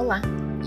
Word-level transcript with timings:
Olá, 0.00 0.22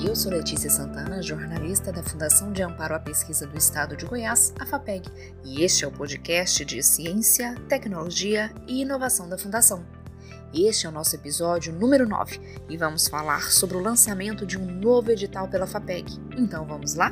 eu 0.06 0.16
sou 0.16 0.32
Letícia 0.32 0.70
Santana, 0.70 1.20
jornalista 1.20 1.92
da 1.92 2.04
Fundação 2.04 2.54
de 2.54 2.62
Amparo 2.62 2.94
à 2.94 3.00
Pesquisa 3.00 3.48
do 3.48 3.58
Estado 3.58 3.98
de 3.98 4.06
Goiás, 4.06 4.54
a 4.59 4.63
FAPEG, 4.63 5.09
e 5.44 5.63
este 5.63 5.84
é 5.84 5.88
o 5.88 5.91
podcast 5.91 6.63
de 6.63 6.84
Ciência, 6.84 7.55
Tecnologia 7.68 8.54
e 8.68 8.84
Inovação 8.84 9.27
da 9.27 9.36
Fundação. 9.36 9.84
Este 10.54 10.86
é 10.86 10.89
o 10.89 10.91
nosso 10.91 11.16
episódio 11.16 11.73
número 11.73 12.07
9 12.07 12.39
e 12.70 12.77
vamos 12.77 13.07
falar 13.07 13.52
sobre 13.52 13.75
o 13.75 13.82
lançamento 13.82 14.46
de 14.46 14.55
um 14.55 14.68
novo 14.68 15.09
edital 15.09 15.47
pela 15.47 15.65
FAPEG. 15.65 16.13
Então 16.38 16.63
vamos 16.63 16.93
lá? 16.93 17.11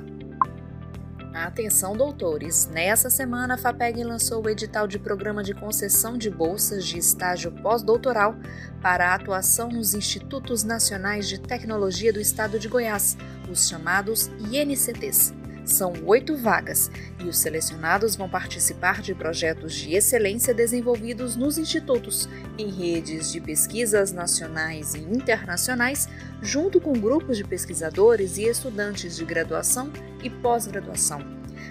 Atenção, 1.41 1.97
doutores! 1.97 2.67
Nessa 2.67 3.09
semana, 3.09 3.55
a 3.55 3.57
FAPEG 3.57 4.03
lançou 4.03 4.45
o 4.45 4.49
edital 4.49 4.87
de 4.87 4.99
programa 4.99 5.43
de 5.43 5.55
concessão 5.55 6.15
de 6.15 6.29
bolsas 6.29 6.85
de 6.85 6.99
estágio 6.99 7.51
pós-doutoral 7.51 8.35
para 8.79 9.09
a 9.09 9.15
atuação 9.15 9.67
nos 9.67 9.95
Institutos 9.95 10.63
Nacionais 10.63 11.27
de 11.27 11.39
Tecnologia 11.39 12.13
do 12.13 12.21
Estado 12.21 12.59
de 12.59 12.67
Goiás, 12.67 13.17
os 13.49 13.67
chamados 13.67 14.27
INCTs. 14.51 15.40
São 15.63 15.93
oito 16.05 16.35
vagas 16.35 16.89
e 17.19 17.25
os 17.25 17.37
selecionados 17.37 18.15
vão 18.15 18.27
participar 18.27 19.01
de 19.01 19.13
projetos 19.13 19.73
de 19.73 19.93
excelência 19.93 20.53
desenvolvidos 20.53 21.35
nos 21.35 21.57
institutos, 21.57 22.27
em 22.57 22.69
redes 22.69 23.31
de 23.31 23.39
pesquisas 23.39 24.11
nacionais 24.11 24.95
e 24.95 24.99
internacionais, 24.99 26.09
junto 26.41 26.81
com 26.81 26.93
grupos 26.93 27.37
de 27.37 27.43
pesquisadores 27.43 28.37
e 28.37 28.43
estudantes 28.45 29.15
de 29.15 29.23
graduação 29.23 29.91
e 30.23 30.29
pós-graduação. 30.29 31.21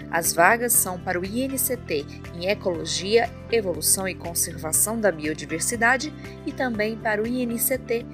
As 0.09 0.33
vagas 0.33 0.73
são 0.73 0.99
para 0.99 1.19
o 1.19 1.25
INCT 1.25 2.05
em 2.35 2.47
Ecologia, 2.47 3.29
Evolução 3.51 4.07
e 4.07 4.15
Conservação 4.15 4.99
da 4.99 5.11
Biodiversidade 5.11 6.13
e 6.45 6.51
também 6.51 6.97
para 6.97 7.21
o 7.21 7.27
INCT 7.27 8.05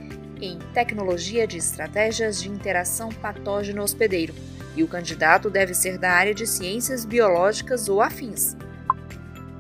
em 0.42 0.60
Tecnologia 0.74 1.48
de 1.48 1.58
Estratégias 1.58 2.42
de 2.42 2.50
Interação 2.50 3.10
Patógeno-Hospedeiro 3.10 4.34
e 4.78 4.84
o 4.84 4.88
candidato 4.88 5.50
deve 5.50 5.74
ser 5.74 5.98
da 5.98 6.12
área 6.12 6.36
de 6.36 6.46
ciências 6.46 7.04
biológicas 7.04 7.90
ou 7.90 8.00
afins. 8.00 8.56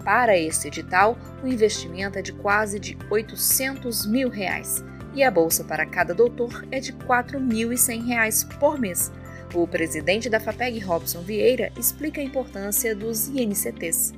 Para 0.05 0.37
este 0.37 0.67
edital, 0.67 1.17
o 1.43 1.47
investimento 1.47 2.19
é 2.19 2.21
de 2.21 2.31
quase 2.31 2.79
de 2.79 2.95
800 3.09 4.05
mil 4.05 4.29
reais 4.29 4.85
e 5.15 5.23
a 5.23 5.31
bolsa 5.31 5.63
para 5.63 5.87
cada 5.87 6.13
doutor 6.13 6.63
é 6.71 6.79
de 6.79 6.91
R$ 6.91 6.99
4.100 6.99 8.59
por 8.59 8.79
mês. 8.79 9.11
O 9.55 9.67
presidente 9.67 10.29
da 10.29 10.39
FAPEG, 10.39 10.79
Robson 10.79 11.21
Vieira, 11.21 11.71
explica 11.77 12.21
a 12.21 12.23
importância 12.23 12.95
dos 12.95 13.27
INCTs. 13.27 14.13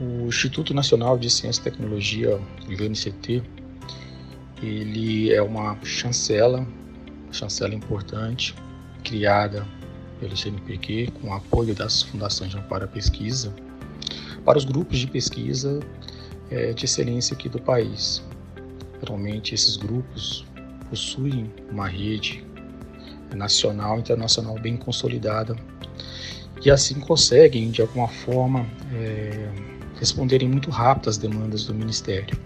O 0.00 0.28
Instituto 0.28 0.72
Nacional 0.72 1.18
de 1.18 1.28
Ciência 1.28 1.60
e 1.60 1.64
Tecnologia, 1.64 2.38
o 2.68 2.72
INCT, 2.72 3.42
ele 4.62 5.32
é 5.32 5.42
uma 5.42 5.76
chancela, 5.82 6.64
chancela 7.32 7.74
importante, 7.74 8.54
criada 9.02 9.66
pelo 10.18 10.36
CNPq, 10.36 11.12
com 11.20 11.32
apoio 11.32 11.74
das 11.74 12.02
fundações 12.02 12.50
de 12.50 12.58
amparo 12.58 12.84
à 12.84 12.88
pesquisa, 12.88 13.54
para 14.44 14.58
os 14.58 14.64
grupos 14.64 14.98
de 14.98 15.06
pesquisa 15.06 15.80
é, 16.50 16.72
de 16.72 16.84
excelência 16.84 17.34
aqui 17.34 17.48
do 17.48 17.60
país. 17.60 18.22
Geralmente, 19.00 19.54
esses 19.54 19.76
grupos 19.76 20.44
possuem 20.88 21.52
uma 21.70 21.86
rede 21.86 22.44
nacional 23.34 23.96
e 23.96 24.00
internacional 24.00 24.58
bem 24.58 24.76
consolidada 24.76 25.54
e 26.64 26.70
assim 26.70 26.98
conseguem, 26.98 27.70
de 27.70 27.80
alguma 27.80 28.08
forma, 28.08 28.66
é, 28.92 29.48
responderem 29.98 30.48
muito 30.48 30.70
rápido 30.70 31.08
às 31.08 31.16
demandas 31.16 31.64
do 31.64 31.74
Ministério. 31.74 32.38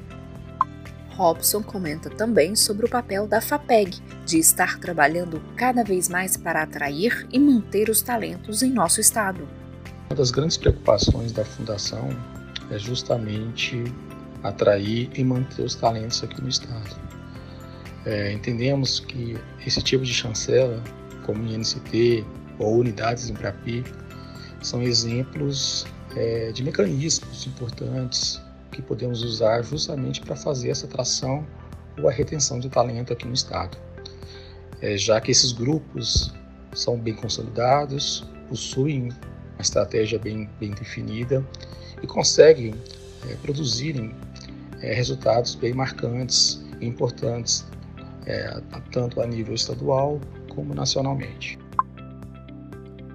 Robson 1.23 1.63
comenta 1.63 2.11
também 2.11 2.57
sobre 2.57 2.85
o 2.85 2.89
papel 2.89 3.29
da 3.29 3.41
FAPEG 3.41 4.01
de 4.27 4.39
estar 4.39 4.81
trabalhando 4.81 5.41
cada 5.55 5.85
vez 5.85 6.09
mais 6.09 6.37
para 6.37 6.65
atrair 6.65 7.29
e 7.31 7.39
manter 7.39 7.89
os 7.89 8.03
talentos 8.03 8.61
em 8.61 8.73
nosso 8.73 9.01
estado. 9.01 9.49
Uma 10.11 10.17
das 10.17 10.33
grandes 10.33 10.57
preocupações 10.57 11.31
da 11.31 11.45
Fundação 11.45 12.09
é 12.73 12.77
justamente 12.77 13.85
atrair 14.43 15.11
e 15.15 15.23
manter 15.23 15.63
os 15.63 15.77
talentos 15.77 16.25
aqui 16.25 16.43
no 16.43 16.49
estado. 16.49 16.91
É, 18.05 18.33
entendemos 18.33 18.99
que 18.99 19.39
esse 19.65 19.81
tipo 19.81 20.05
de 20.05 20.13
chancela, 20.13 20.83
como 21.25 21.45
o 21.45 21.47
INCT 21.47 22.27
ou 22.59 22.79
unidades 22.79 23.31
em 23.31 23.35
Brapi, 23.35 23.85
são 24.61 24.83
exemplos 24.83 25.87
é, 26.17 26.51
de 26.51 26.65
mecanismos 26.65 27.47
importantes 27.47 28.43
que 28.73 28.83
podemos 28.83 29.23
usar 29.23 29.63
justamente 29.63 30.21
para 30.21 30.35
fazer 30.35 30.71
essa 30.71 30.87
atração 30.87 31.47
ou 32.01 32.09
a 32.09 32.13
retenção 32.13 32.59
de 32.59 32.69
talento 32.69 33.13
aqui 33.13 33.27
no 33.27 33.35
estado. 33.35 33.77
É, 34.81 34.97
já 34.97 35.21
que 35.21 35.31
esses 35.31 35.53
grupos 35.53 36.35
são 36.75 36.99
bem 36.99 37.15
consolidados, 37.15 38.27
possuem 38.49 39.03
uma 39.05 39.61
estratégia 39.61 40.19
bem, 40.19 40.49
bem 40.59 40.73
definida 40.73 41.47
e 42.03 42.07
conseguem 42.07 42.75
é, 43.29 43.35
produzirem 43.37 44.15
é, 44.81 44.93
resultados 44.93 45.55
bem 45.55 45.73
marcantes 45.73 46.65
e 46.81 46.87
importantes, 46.87 47.65
é, 48.27 48.61
tanto 48.91 49.21
a 49.21 49.27
nível 49.27 49.55
estadual 49.55 50.21
como 50.49 50.75
nacionalmente. 50.75 51.62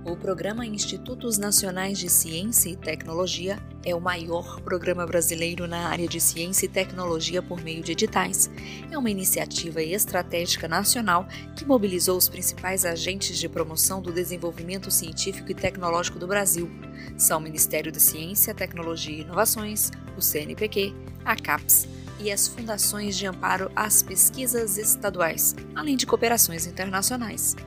O 0.09 0.16
programa 0.16 0.66
Institutos 0.66 1.38
Nacionais 1.38 2.00
de 2.00 2.09
Ciência 2.09 2.69
e 2.69 2.78
Tecnologia 2.78 3.59
é 3.84 3.94
o 3.94 4.00
maior 4.00 4.62
programa 4.62 5.06
brasileiro 5.06 5.68
na 5.68 5.90
área 5.90 6.07
de 6.07 6.22
ciência 6.22 6.66
e 6.66 6.69
tecnologia 6.69 7.44
por 7.44 7.62
meio 7.62 7.84
de 7.84 7.91
editais. 7.91 8.50
É 8.90 8.97
uma 8.97 9.09
iniciativa 9.09 9.84
estratégica 9.84 10.66
nacional 10.66 11.28
que 11.57 11.66
mobilizou 11.66 12.18
os 12.18 12.29
principais 12.29 12.85
agentes 12.85 13.38
de 13.38 13.50
promoção 13.50 14.01
do 14.01 14.13
desenvolvimento 14.13 14.90
científico 14.90 15.51
e 15.51 15.56
tecnológico 15.56 16.18
do 16.18 16.25
Brasil. 16.25 16.72
São 17.18 17.39
o 17.39 17.44
Ministério 17.44 17.91
da 17.91 18.00
Ciência, 18.00 18.56
Tecnologia 18.56 19.18
e 19.18 19.22
Inovações, 19.24 19.91
o 20.16 20.22
CNPq, 20.22 20.95
a 21.25 21.35
CAPES 21.35 21.85
e 22.22 22.31
as 22.31 22.47
fundações 22.47 23.18
de 23.18 23.28
amparo 23.28 23.69
às 23.75 24.01
pesquisas 24.01 24.78
estaduais, 24.78 25.53
além 25.75 25.97
de 25.97 26.06
cooperações 26.06 26.66
internacionais. 26.66 27.57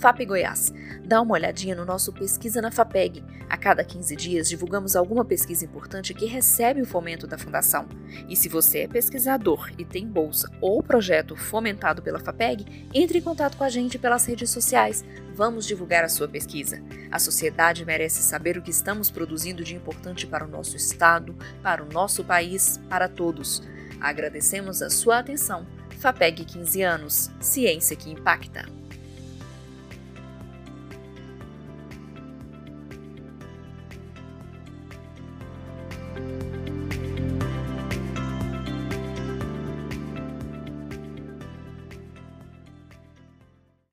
FAPGoiás. 0.00 0.72
Dá 1.04 1.20
uma 1.20 1.34
olhadinha 1.34 1.74
no 1.74 1.84
nosso 1.84 2.12
Pesquisa 2.12 2.62
na 2.62 2.70
FAPEG. 2.70 3.22
A 3.48 3.56
cada 3.56 3.84
15 3.84 4.16
dias 4.16 4.48
divulgamos 4.48 4.96
alguma 4.96 5.24
pesquisa 5.24 5.64
importante 5.64 6.14
que 6.14 6.24
recebe 6.24 6.80
o 6.80 6.86
fomento 6.86 7.26
da 7.26 7.36
Fundação. 7.36 7.86
E 8.28 8.36
se 8.36 8.48
você 8.48 8.80
é 8.80 8.88
pesquisador 8.88 9.70
e 9.76 9.84
tem 9.84 10.06
bolsa 10.06 10.50
ou 10.60 10.82
projeto 10.82 11.36
fomentado 11.36 12.00
pela 12.00 12.18
FAPEG, 12.18 12.88
entre 12.94 13.18
em 13.18 13.22
contato 13.22 13.56
com 13.56 13.64
a 13.64 13.68
gente 13.68 13.98
pelas 13.98 14.24
redes 14.24 14.50
sociais. 14.50 15.04
Vamos 15.34 15.66
divulgar 15.66 16.04
a 16.04 16.08
sua 16.08 16.28
pesquisa. 16.28 16.80
A 17.10 17.18
sociedade 17.18 17.84
merece 17.84 18.22
saber 18.22 18.56
o 18.56 18.62
que 18.62 18.70
estamos 18.70 19.10
produzindo 19.10 19.64
de 19.64 19.74
importante 19.74 20.26
para 20.26 20.44
o 20.44 20.48
nosso 20.48 20.76
Estado, 20.76 21.34
para 21.62 21.82
o 21.82 21.92
nosso 21.92 22.22
país, 22.24 22.80
para 22.88 23.08
todos. 23.08 23.62
Agradecemos 24.00 24.80
a 24.80 24.90
sua 24.90 25.18
atenção. 25.18 25.66
FAPEG 26.04 26.44
15 26.44 26.82
anos 26.82 27.30
Ciência 27.40 27.96
que 27.96 28.10
Impacta. 28.10 28.66